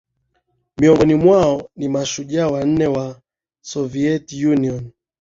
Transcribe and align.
Miongoni 0.77 1.15
mwao 1.15 1.69
ni 1.75 1.87
mashujaa 1.87 2.47
wanane 2.47 2.87
wa 2.87 3.19
Soviet 3.61 4.33
Union 4.33 4.91